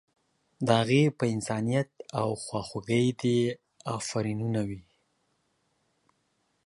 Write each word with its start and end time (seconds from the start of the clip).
د 0.65 0.67
هغې 0.79 1.03
په 1.17 1.25
انسانیت 1.33 1.89
او 2.21 2.29
خواخوږۍ 2.43 3.05
دې 3.21 3.39
افرینونه 3.97 4.61
وي. 4.69 4.81